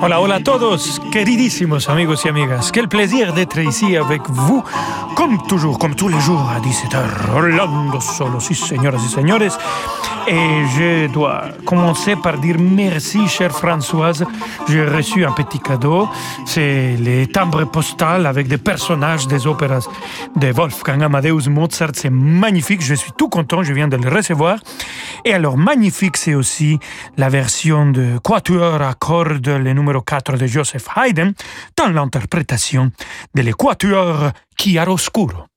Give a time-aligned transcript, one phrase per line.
[0.00, 2.70] Hola, hola a todos, queridísimos amigos y amigas.
[2.72, 4.62] Quel plaisir d'être ici avec vous,
[5.14, 7.32] comme toujours, comme tous les jours à 17h.
[7.32, 9.58] Rolando Solo, sí, señoras y señores.
[10.26, 14.24] Et je dois commencer par dire merci, chère Françoise.
[14.68, 16.08] J'ai reçu un petit cadeau.
[16.46, 19.86] C'est les timbres postales avec des personnages des opéras
[20.34, 21.90] de Wolfgang Amadeus Mozart.
[21.92, 22.80] C'est magnifique.
[22.82, 23.62] Je suis tout content.
[23.62, 24.58] Je viens de le recevoir.
[25.26, 26.78] Et alors, magnifique, c'est aussi
[27.18, 31.32] la version de Quatuor à cordes, le numéro 4 de Joseph Haydn,
[31.76, 32.90] dans l'interprétation
[33.34, 35.53] de l'Equatuor Chiaroscuro.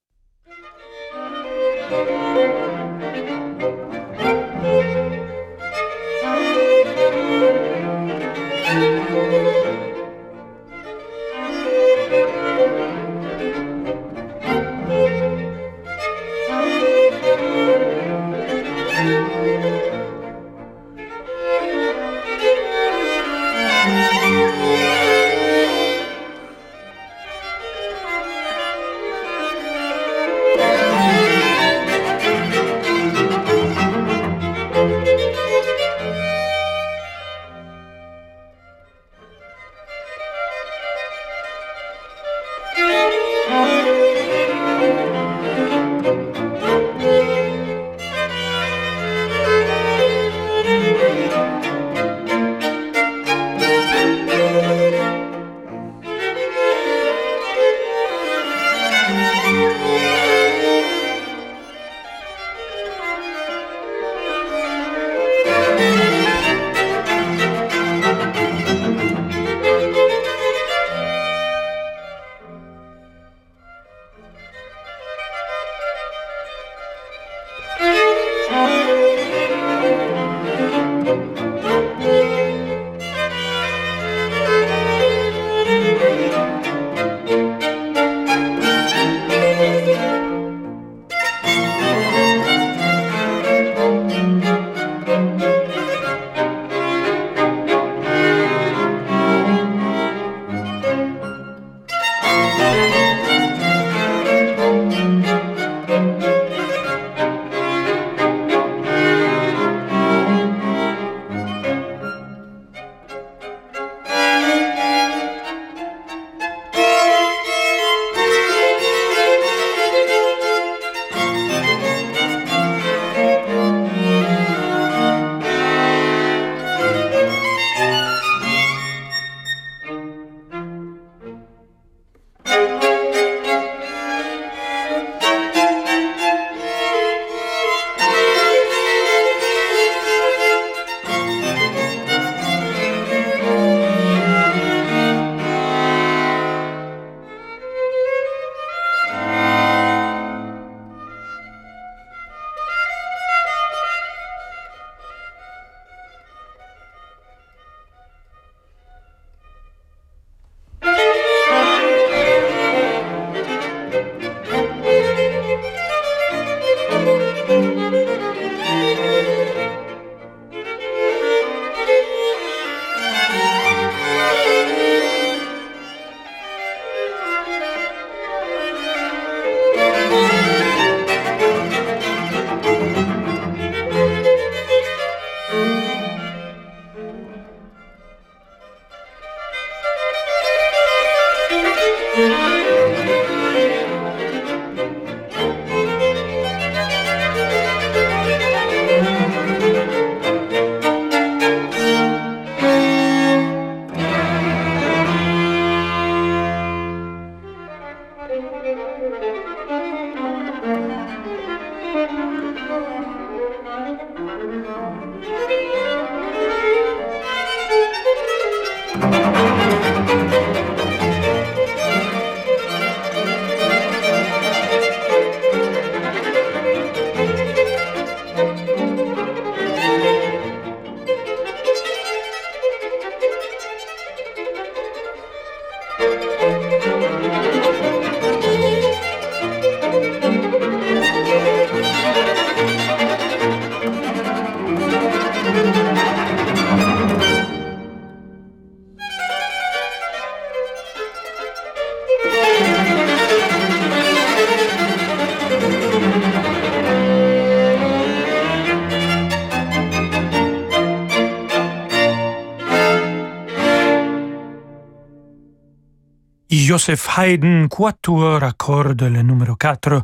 [266.88, 270.02] Joseph Haydn, quatuor à cordes, le numéro 4,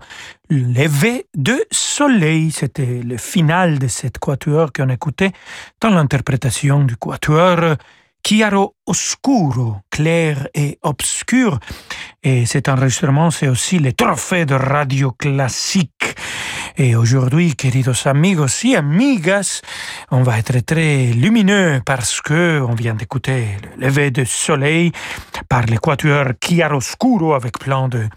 [0.49, 2.51] Levé de soleil.
[2.51, 5.31] C'était le final de cette quatuor qu'on écoutait
[5.79, 7.77] dans l'interprétation du quatuor
[8.25, 11.57] Chiaro Oscuro, clair et obscur.
[12.21, 15.92] Et cet enregistrement, c'est aussi le trophée de radio classique.
[16.75, 19.61] Et aujourd'hui, queridos amigos y amigas,
[20.09, 24.91] on va être très lumineux parce que on vient d'écouter le lever de soleil
[25.49, 28.07] par l'équateur Chiaroscuro avec plein de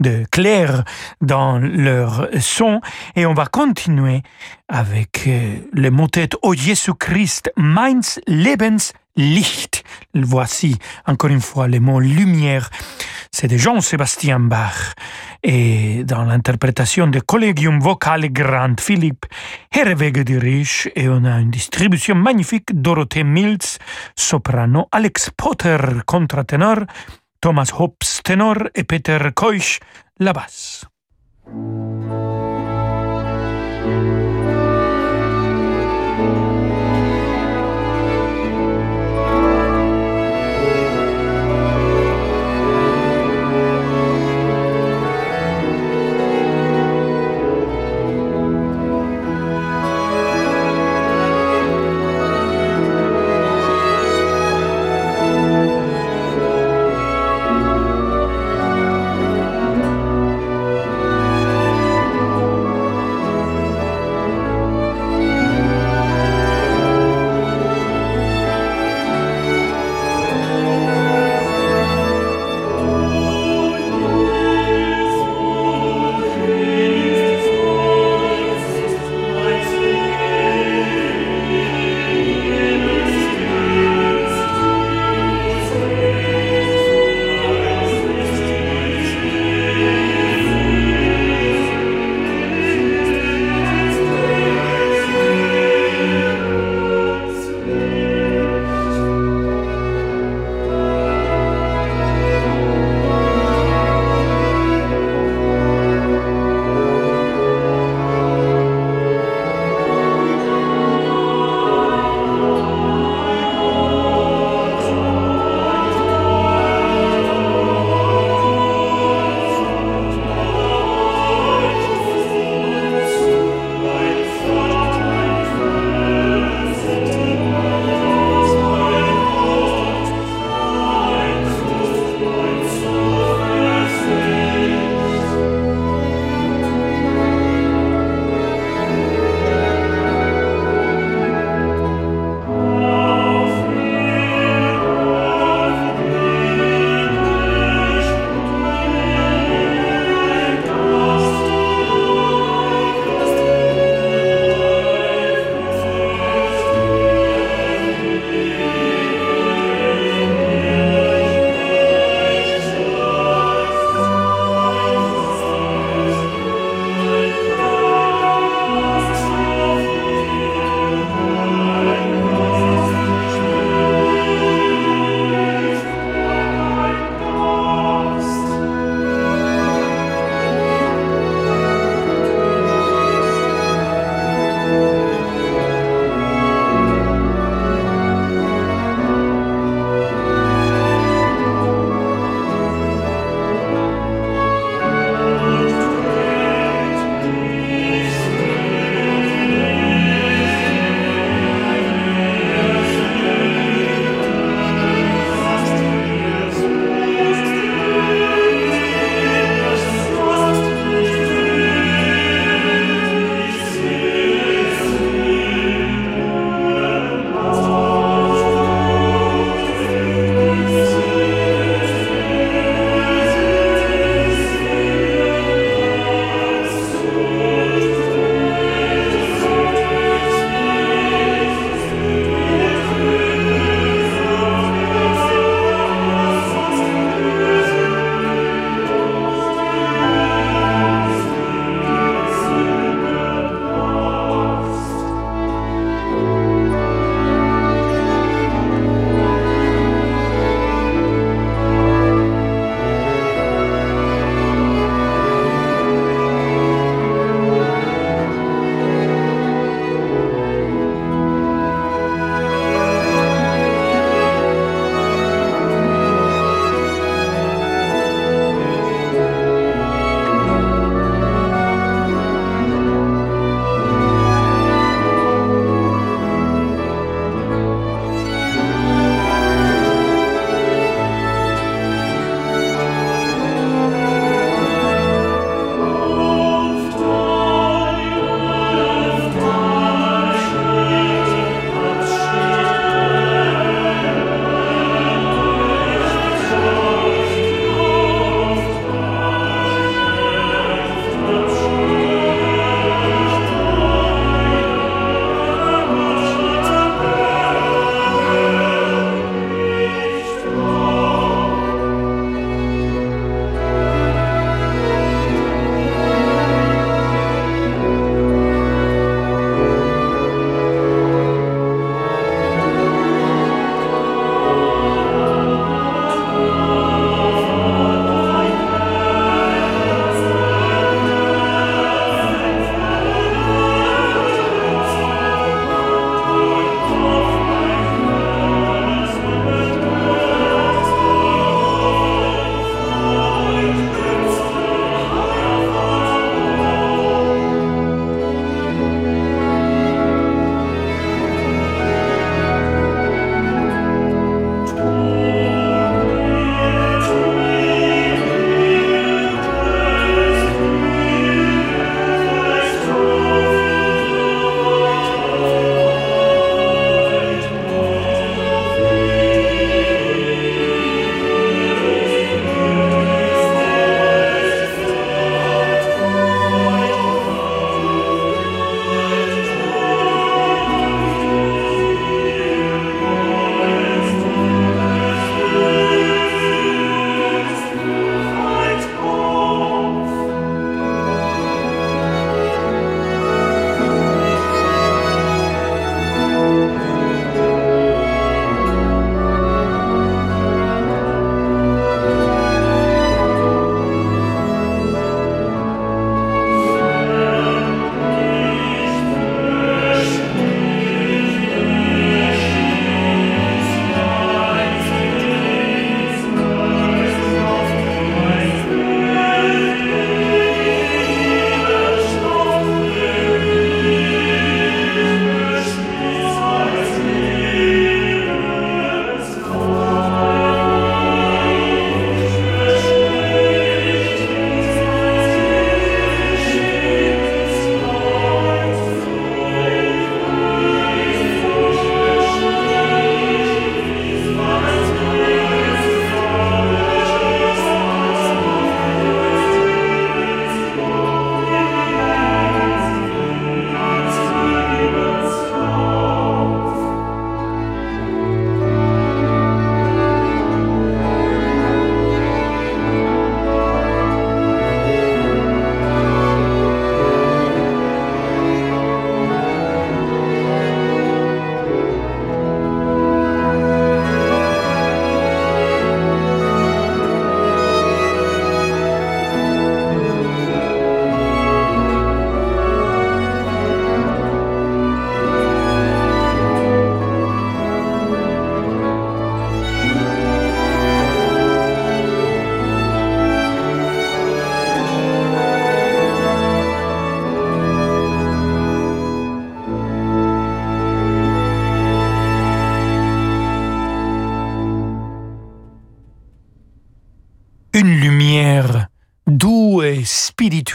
[0.00, 0.84] de clair
[1.20, 2.80] dans leur son.
[3.16, 4.22] Et on va continuer
[4.68, 9.84] avec euh, le motet O Jésus Christ meins Lebens Licht.
[10.14, 10.76] Voici
[11.06, 12.70] encore une fois le mot lumière.
[13.32, 14.94] C'est de Jean-Sébastien Bach.
[15.42, 19.26] Et dans l'interprétation de Collegium Vocale Grand Philippe
[19.72, 23.78] Herwege de Riche, et on a une distribution magnifique Dorothée Mills,
[24.16, 26.80] soprano, Alex Potter, contre-ténor,
[27.40, 29.78] Thomas Hobbs, ténor, et Peter Keusch,
[30.18, 30.84] la basse.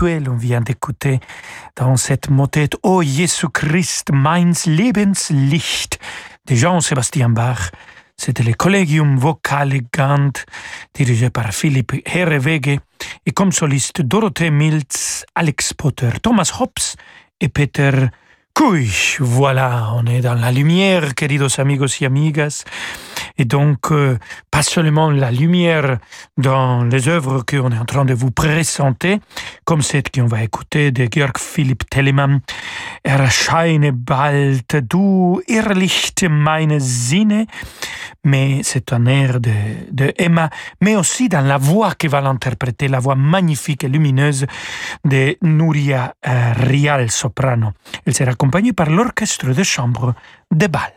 [0.06, 1.20] On vient d'écouter
[1.76, 5.98] dans cette motette Oh Jésus Christ, meins Lebenslicht
[6.46, 7.72] de Jean-Sébastien Bach.
[8.16, 10.32] C'était le Collegium Vocalegant
[10.94, 12.80] dirigé par Philippe Herrewege
[13.26, 16.96] et comme soliste Dorothée Milz, Alex Potter, Thomas Hobbes
[17.42, 18.10] et Peter
[18.56, 19.18] Kuish.
[19.20, 22.64] Voilà, on est dans la lumière, queridos amigos y amigas.
[23.38, 24.18] Et donc, euh,
[24.50, 25.98] pas seulement la lumière
[26.38, 29.20] dans les œuvres qu'on est en train de vous présenter,
[29.66, 32.40] comme cette qu'on va écouter de Georg Philipp Telemann,
[33.04, 37.46] Erscheine bald, du Irrlicht meine Sinne,
[38.24, 39.52] mais c'est un air de,
[39.92, 44.46] de, Emma, mais aussi dans la voix qui va l'interpréter, la voix magnifique et lumineuse
[45.04, 47.74] de Nuria euh, Rial soprano.
[48.06, 50.14] Elle sera accompagnée par l'orchestre de chambre
[50.52, 50.94] de Bâle.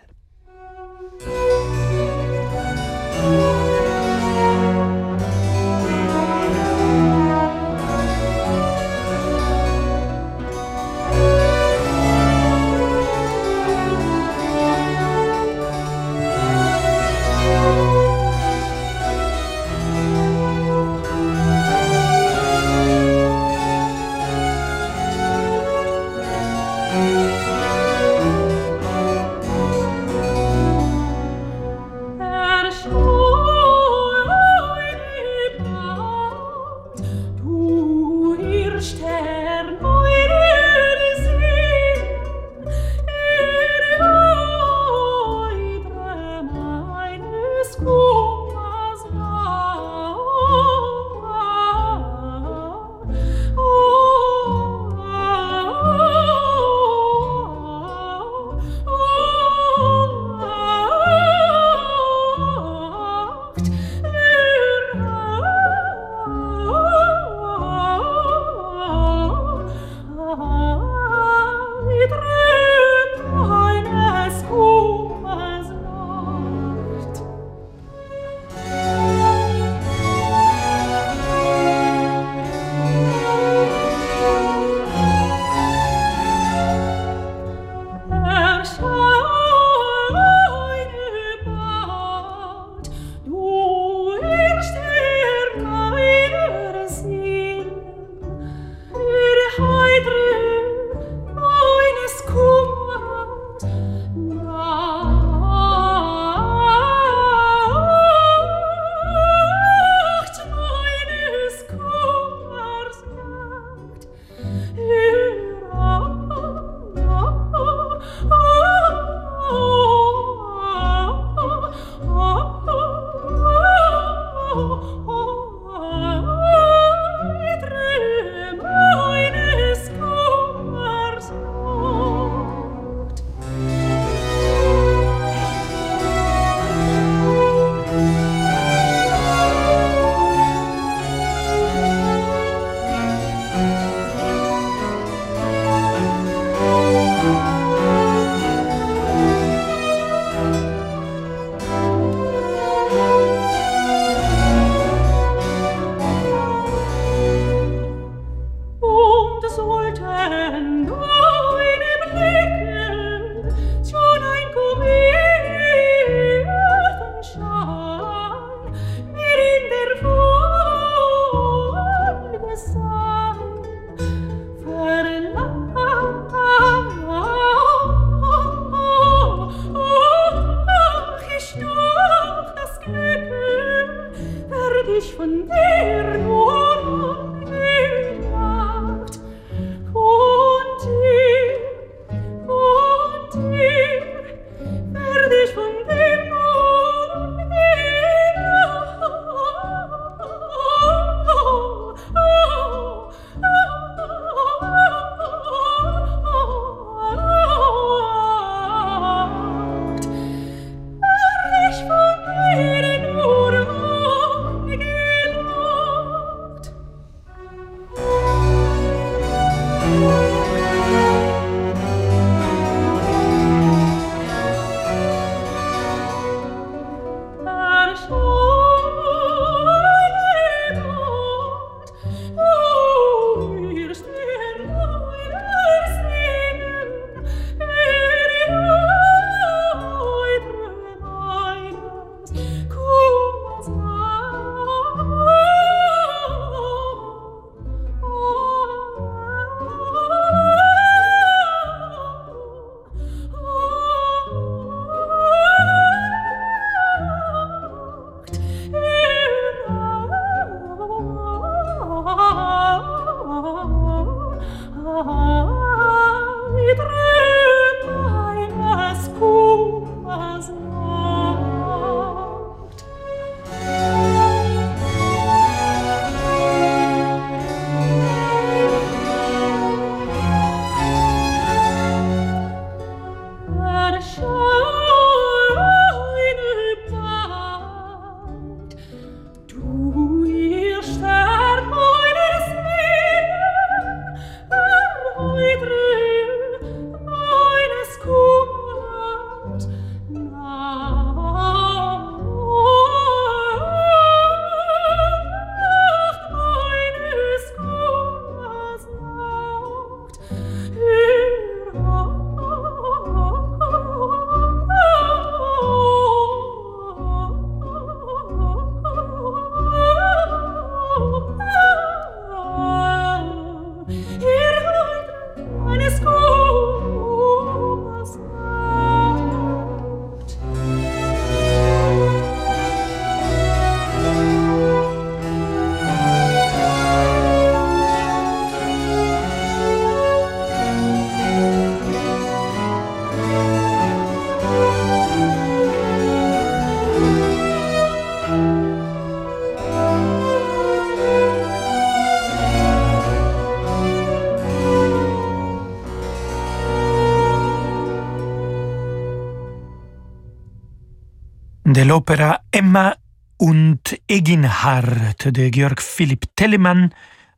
[361.79, 362.97] De l'opéra Emma
[363.39, 366.91] und Eginhard de Georg Philipp Telemann,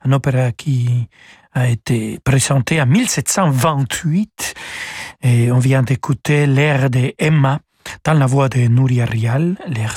[0.03, 1.09] un opéra qui
[1.53, 4.55] a été présenté en 1728
[5.24, 7.61] et on vient d'écouter l'air de Emma
[8.03, 9.59] dans la voix de Nuria Rial.
[9.66, 9.94] L'air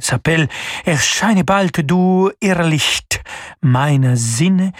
[0.00, 0.48] s'appelle
[0.86, 3.22] Erscheine bald du Irrlicht
[3.60, 4.72] meine Sinne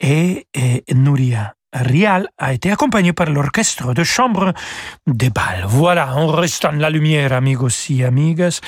[0.00, 4.52] et, et Nuria Rial a été accompagné par l'orchestre de chambre
[5.06, 5.64] de bal.
[5.66, 8.60] Voilà, on reste dans la lumière, amigos et amigas.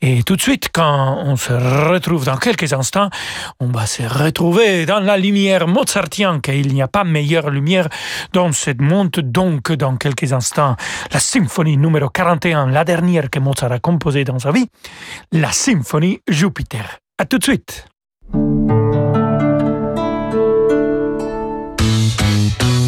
[0.00, 3.10] Et tout de suite, quand on se retrouve dans quelques instants,
[3.60, 7.88] on va se retrouver dans la lumière mozartienne, car il n'y a pas meilleure lumière
[8.32, 9.10] dans ce monde.
[9.10, 10.76] Donc, dans quelques instants,
[11.12, 14.66] la symphonie numéro 41, la dernière que Mozart a composée dans sa vie,
[15.32, 16.98] la symphonie Jupiter.
[17.18, 17.86] À tout de suite.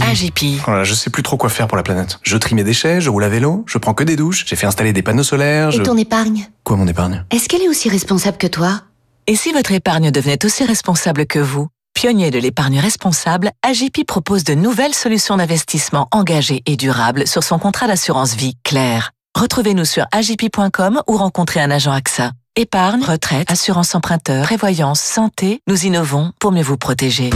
[0.09, 0.61] AGP.
[0.65, 2.19] Voilà, je sais plus trop quoi faire pour la planète.
[2.23, 4.67] Je trie mes déchets, je roule à vélo, je prends que des douches, j'ai fait
[4.67, 5.71] installer des panneaux solaires.
[5.75, 6.49] Et ton épargne?
[6.65, 7.25] Quoi, mon épargne?
[7.31, 8.81] Est-ce qu'elle est aussi responsable que toi?
[9.27, 11.69] Et si votre épargne devenait aussi responsable que vous?
[11.93, 17.59] Pionnier de l'épargne responsable, AGP propose de nouvelles solutions d'investissement engagées et durables sur son
[17.59, 19.11] contrat d'assurance vie clair.
[19.39, 22.33] Retrouvez-nous sur agp.com ou rencontrez un agent AXA.
[22.57, 27.31] Épargne, retraite, assurance emprunteur, prévoyance, santé, nous innovons pour mieux vous protéger.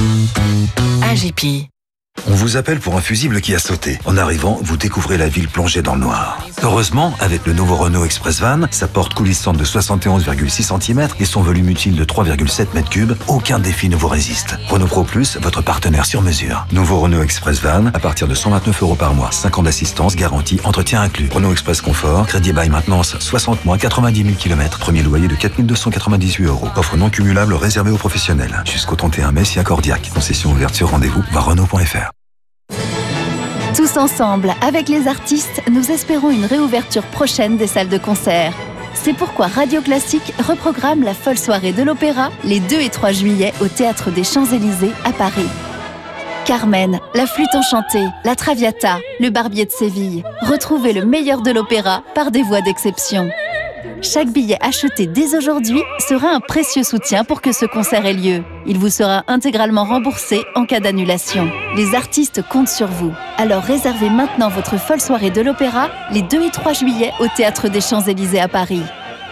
[1.02, 1.68] AGP.
[2.30, 3.98] On vous appelle pour un fusible qui a sauté.
[4.04, 6.38] En arrivant, vous découvrez la ville plongée dans le noir.
[6.62, 11.42] Heureusement, avec le nouveau Renault Express Van, sa porte coulissante de 71,6 cm et son
[11.42, 14.56] volume utile de 3,7 m3, aucun défi ne vous résiste.
[14.68, 16.66] Renault Pro Plus, votre partenaire sur mesure.
[16.70, 19.32] Nouveau Renault Express Van, à partir de 129 euros par mois.
[19.32, 21.28] 5 ans d'assistance, garantie, entretien inclus.
[21.32, 24.78] Renault Express Confort, crédit by maintenance, 60 mois, 90 000 km.
[24.78, 26.68] Premier loyer de 4298 euros.
[26.76, 28.62] Offre non cumulable réservée aux professionnels.
[28.64, 30.10] Jusqu'au 31 mai, si accordiaque.
[30.14, 32.01] Concession ouverte sur rendez-vous, voir Renault.fr.
[33.76, 38.52] Tous ensemble, avec les artistes, nous espérons une réouverture prochaine des salles de concert.
[38.92, 43.54] C'est pourquoi Radio Classique reprogramme la folle soirée de l'opéra les 2 et 3 juillet
[43.62, 45.48] au Théâtre des Champs-Élysées à Paris.
[46.44, 50.22] Carmen, la flûte enchantée, la Traviata, le Barbier de Séville.
[50.42, 53.30] Retrouvez le meilleur de l'opéra par des voix d'exception.
[54.02, 58.42] Chaque billet acheté dès aujourd'hui sera un précieux soutien pour que ce concert ait lieu.
[58.66, 61.48] Il vous sera intégralement remboursé en cas d'annulation.
[61.76, 63.12] Les artistes comptent sur vous.
[63.38, 67.68] Alors réservez maintenant votre folle soirée de l'opéra les 2 et 3 juillet au Théâtre
[67.68, 68.82] des Champs-Élysées à Paris.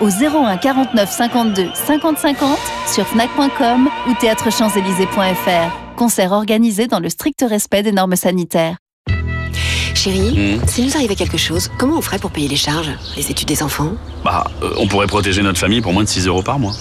[0.00, 5.96] Au 01 49 52 50 50 sur fnac.com ou théâtrechamps-élysées.fr.
[5.96, 8.76] Concert organisé dans le strict respect des normes sanitaires.
[9.94, 13.48] Chérie, s'il nous arrivait quelque chose, comment on ferait pour payer les charges Les études
[13.48, 13.92] des enfants?
[14.24, 16.72] Bah, euh, on pourrait protéger notre famille pour moins de 6 euros par mois.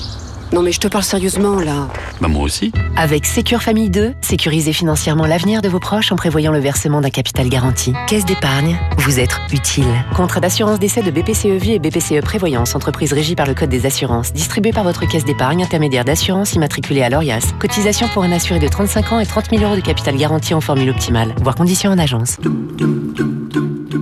[0.51, 1.87] Non mais je te parle sérieusement là.
[2.21, 2.71] Bah, moi aussi.
[2.95, 7.11] Avec Sécure Famille 2, sécurisez financièrement l'avenir de vos proches en prévoyant le versement d'un
[7.11, 7.93] capital garanti.
[8.07, 9.85] Caisse d'épargne, vous êtes utile.
[10.15, 13.85] Contrat d'assurance d'essai de BPCE Vie et BPCE Prévoyance, entreprise régie par le Code des
[13.85, 17.53] assurances, distribué par votre caisse d'épargne, intermédiaire d'assurance immatriculée à l'ORIAS.
[17.59, 20.61] Cotisation pour un assuré de 35 ans et 30 000 euros de capital garanti en
[20.61, 21.35] formule optimale.
[21.43, 22.37] Voir conditions en agence.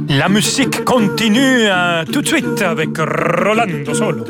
[0.10, 4.24] La musique continue euh, tout de suite avec Rolando Solo.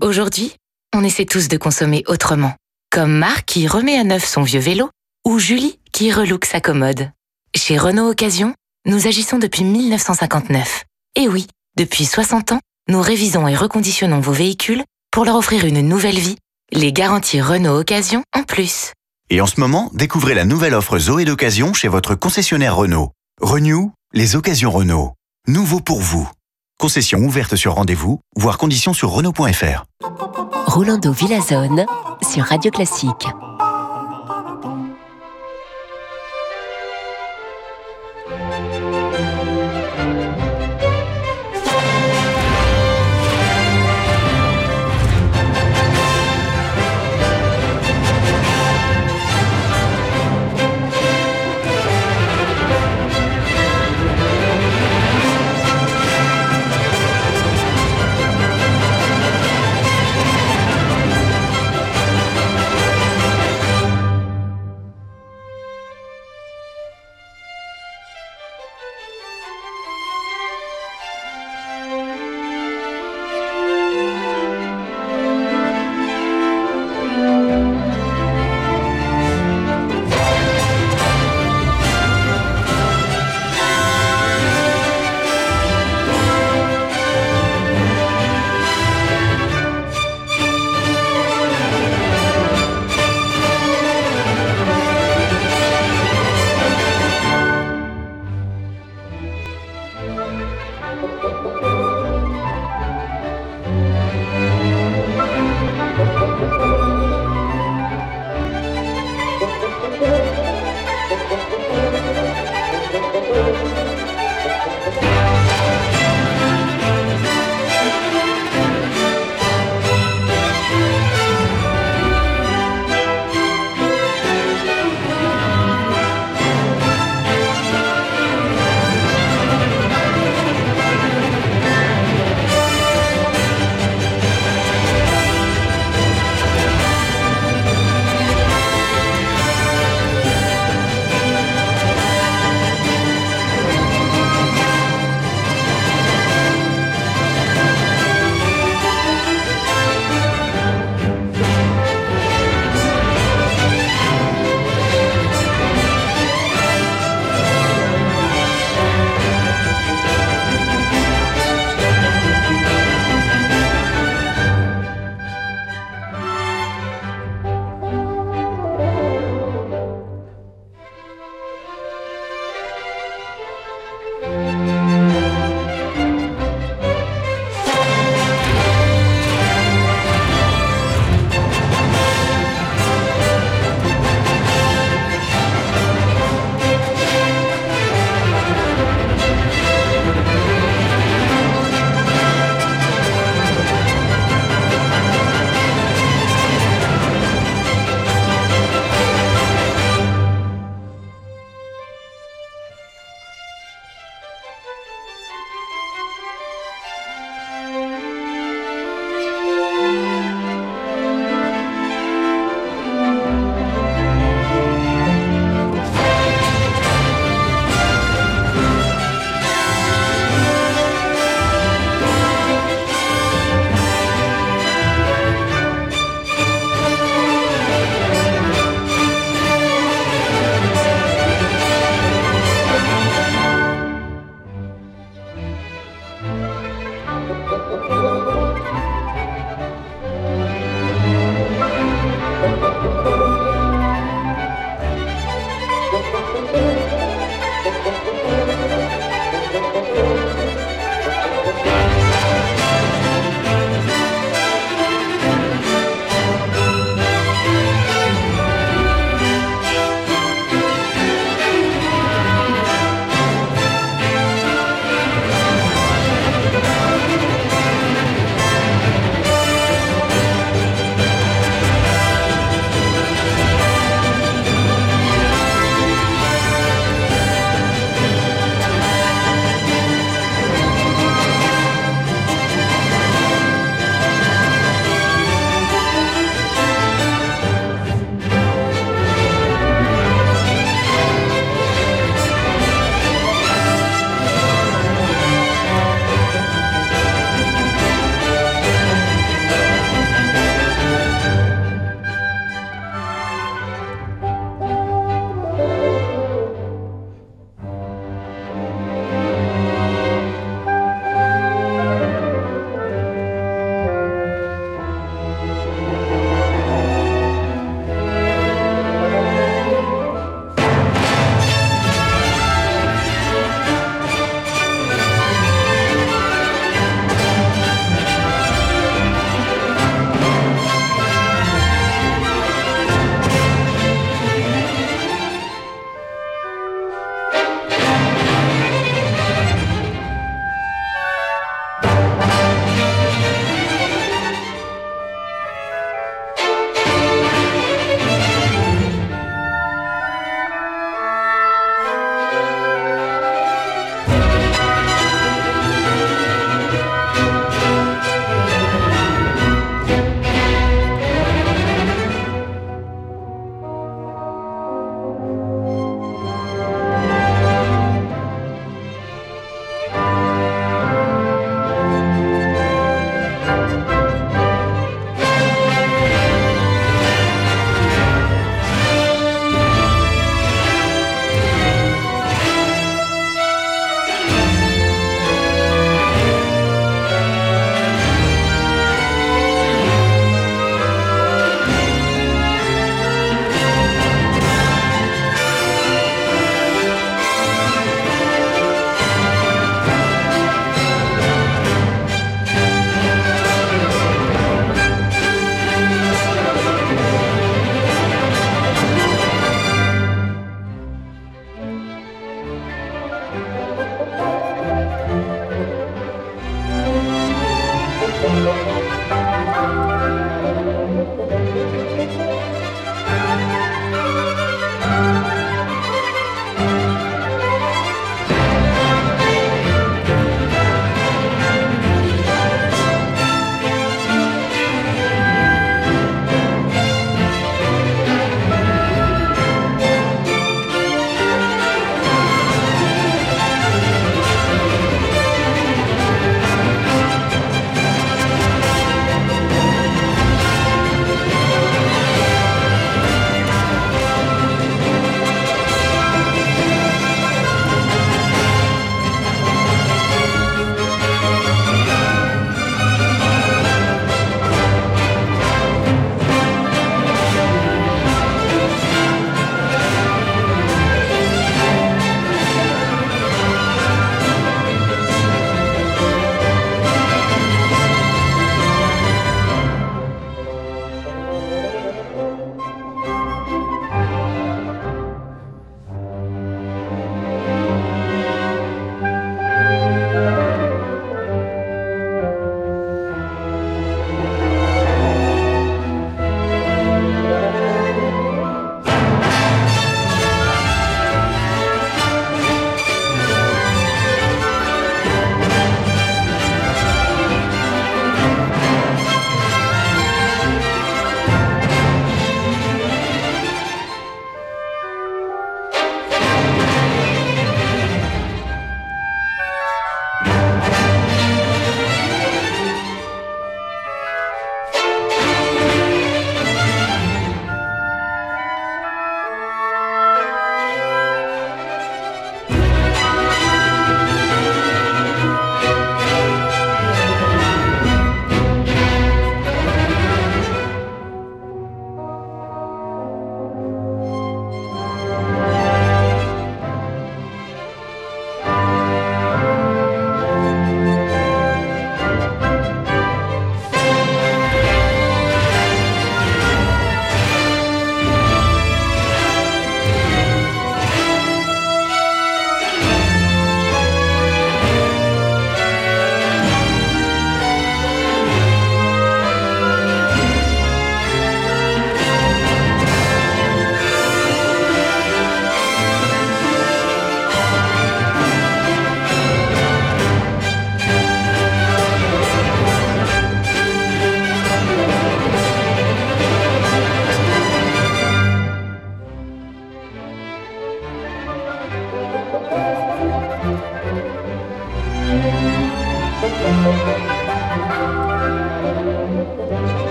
[0.00, 0.54] Aujourd'hui,
[0.94, 2.54] on essaie tous de consommer autrement.
[2.90, 4.90] Comme Marc qui remet à neuf son vieux vélo
[5.24, 7.10] ou Julie qui relook sa commode.
[7.54, 8.54] Chez Renault Occasion,
[8.86, 10.84] nous agissons depuis 1959.
[11.16, 15.80] Et oui, depuis 60 ans, nous révisons et reconditionnons vos véhicules pour leur offrir une
[15.80, 16.36] nouvelle vie,
[16.72, 18.92] les garanties Renault Occasion en plus.
[19.30, 23.12] Et en ce moment, découvrez la nouvelle offre Zoé d'occasion chez votre concessionnaire Renault.
[23.40, 25.12] Renew, les occasions Renault.
[25.46, 26.28] Nouveau pour vous.
[26.80, 29.84] Concession ouverte sur rendez-vous, voire conditions sur Renault.fr.
[30.66, 31.86] Rolando Villazone
[32.22, 33.26] sur Radio Classique.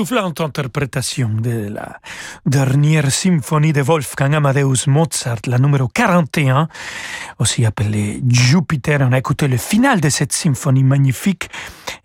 [0.00, 2.00] Époustouflante interprétation de la
[2.46, 6.68] dernière symphonie de Wolfgang Amadeus Mozart, la numéro 41,
[7.38, 9.00] aussi appelée Jupiter.
[9.02, 11.50] On a écouté le final de cette symphonie magnifique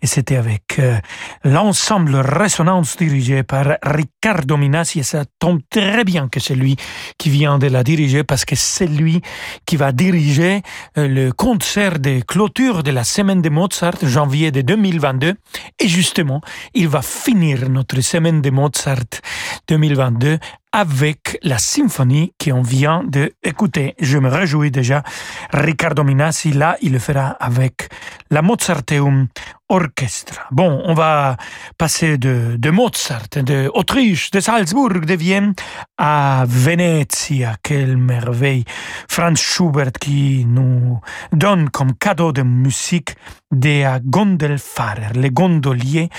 [0.02, 0.98] et c'était avec euh,
[1.44, 5.00] l'ensemble Résonance dirigé par Riccardo Minassi.
[5.00, 6.76] Et ça tombe très bien que c'est lui
[7.18, 9.22] qui vient de la diriger parce que c'est lui
[9.64, 10.62] qui va diriger
[10.98, 15.34] euh, le concert de clôture de la semaine de Mozart janvier de 2022
[15.78, 16.40] et justement
[16.74, 19.20] il va finir notre semaine de Mozart
[19.68, 20.38] 2022
[20.76, 23.94] avec la symphonie qu'on vient d'écouter.
[23.98, 25.02] Je me réjouis déjà.
[25.50, 27.88] Riccardo Minassi, là, il le fera avec
[28.30, 29.28] la Mozarteum
[29.70, 30.42] Orchestra.
[30.50, 31.38] Bon, on va
[31.78, 35.54] passer de, de Mozart, de Autriche, de Salzbourg, de Vienne
[35.96, 37.56] à Venezia.
[37.62, 38.64] Quelle merveille!
[39.08, 41.00] Franz Schubert qui nous
[41.32, 43.16] donne comme cadeau de musique
[43.50, 46.10] des Gondelfahrer, les gondoliers,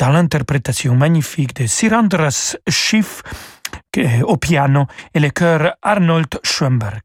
[0.00, 3.22] dans l'interprétation magnifique de Sir Andras Schiff
[4.26, 7.02] au piano et le chœur Arnold Schoenberg.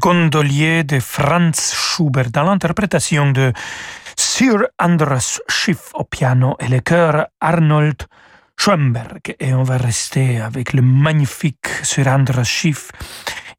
[0.00, 3.52] Gondolier de Franz Schubert dans l'interprétation de
[4.16, 8.02] Sir Andras Schiff au piano et le chœur Arnold
[8.56, 9.36] Schoenberg.
[9.38, 12.90] Et on va rester avec le magnifique Sir Andras Schiff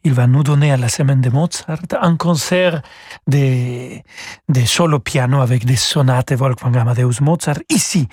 [0.04, 2.82] il va nous donner à la semaine de Mozart un concert
[3.28, 4.00] de,
[4.50, 7.60] de solo piano avec des sonates Wolfgang Amadeus Mozart.
[7.70, 8.08] Ici,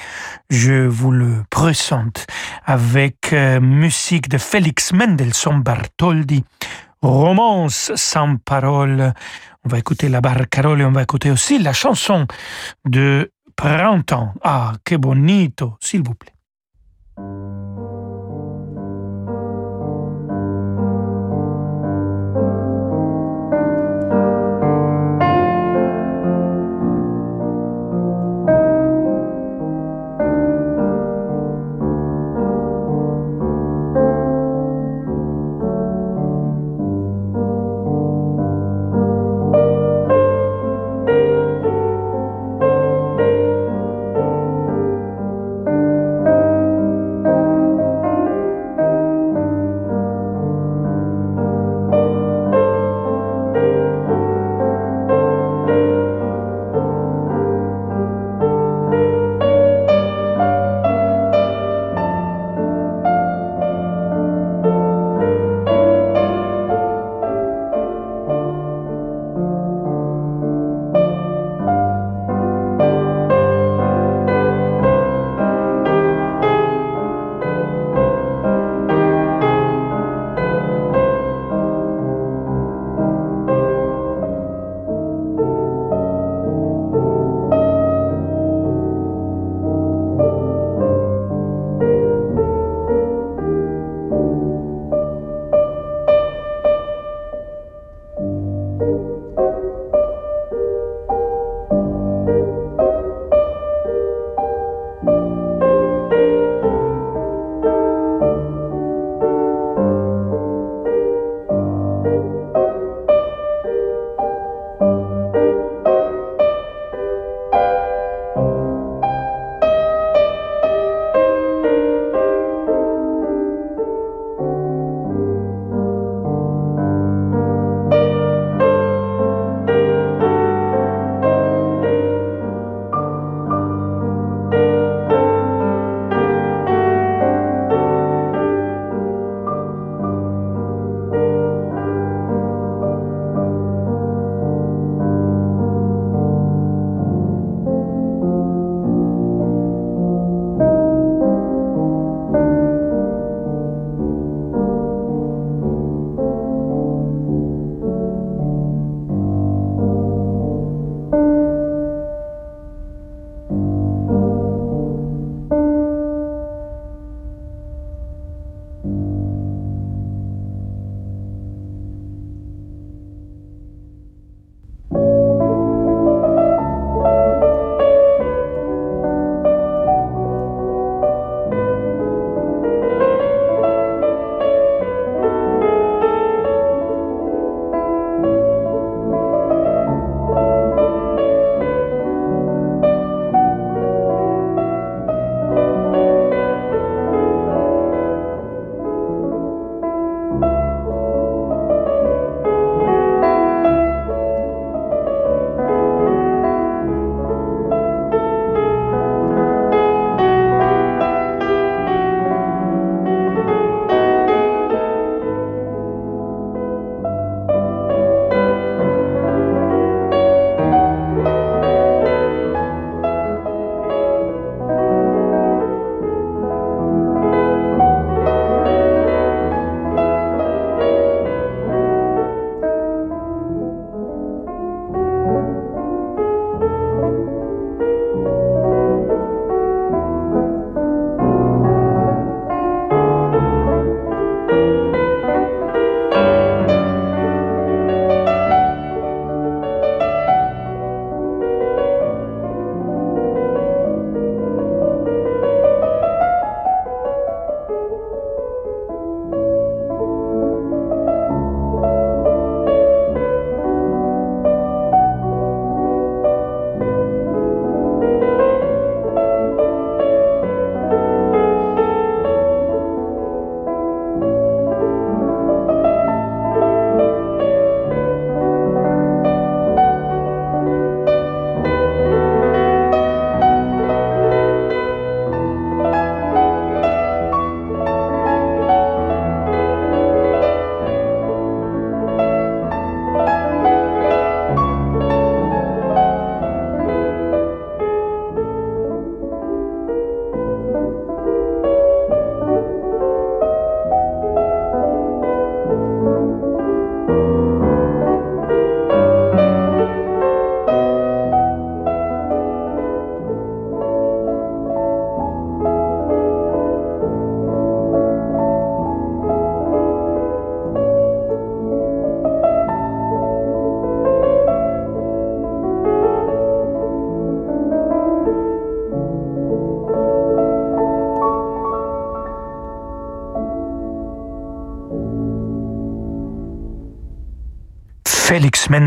[0.51, 2.27] je vous le présente
[2.67, 6.45] avec euh, musique de Félix Mendelssohn Bartholdy,
[7.03, 9.13] romance sans parole.
[9.65, 12.27] On va écouter la barcarolle et on va écouter aussi la chanson
[12.85, 14.35] de Printemps.
[14.43, 16.35] Ah, que bonito, s'il vous plaît.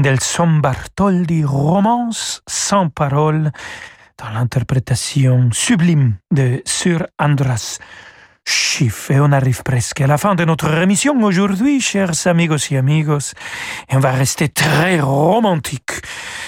[0.02, 3.52] Mendelssohn Bartholdi, Romance sans parole,
[4.18, 7.78] dans l'interprétation sublime de Sir Andras
[8.46, 9.12] Schiff.
[9.12, 13.34] Et on arrive presque à la fin de notre émission aujourd'hui, chers amigos et amigos.
[13.90, 15.92] Et on va rester très romantique.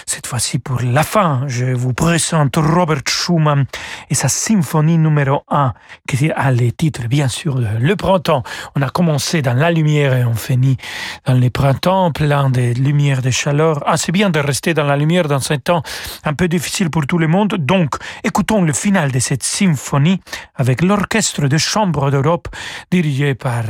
[0.06, 3.66] Cette fois-ci, pour la fin, je vous présente Robert Schumann
[4.10, 5.74] et sa symphonie numéro 1,
[6.08, 8.44] qui a les titres, bien sûr, de Le Printemps.
[8.76, 10.78] On a commencé dans la lumière et on finit
[11.26, 13.84] dans les printemps, plein de lumière, de chaleur.
[13.86, 15.84] Ah, c'est bien de rester dans la lumière dans un temps
[16.26, 17.56] un peu difficile pour tout le monde.
[17.60, 20.20] Donc, écoutons le final de cette symphonie
[20.56, 22.48] avec l'orchestre de chambre d'Europe
[22.90, 23.66] dirigé par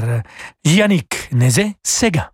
[0.64, 2.33] Yannick Nézet-Séguin.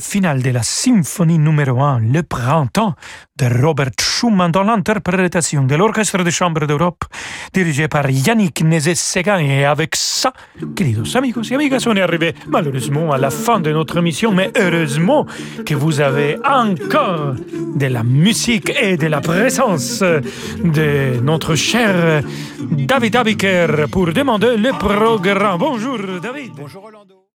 [0.00, 2.94] Le final de la symphonie numéro 1, Le Printemps,
[3.36, 7.04] de Robert Schumann dans l'interprétation de l'Orchestre de Chambre d'Europe,
[7.52, 9.38] dirigé par Yannick Nézet-Séguin.
[9.40, 10.32] Et avec ça,
[10.74, 14.50] queridos amigos et amigas, on est arrivé malheureusement à la fin de notre émission, mais
[14.56, 15.26] heureusement
[15.66, 17.34] que vous avez encore
[17.76, 22.22] de la musique et de la présence de notre cher
[22.58, 25.58] David Abiker pour demander le programme.
[25.58, 26.52] Bonjour David.
[26.56, 27.19] Bonjour Rolando.